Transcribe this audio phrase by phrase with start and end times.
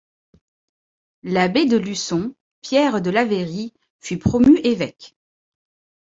[1.21, 5.15] L'abbé de Luçon, Pierre de La Veyrie, fut promu évêque.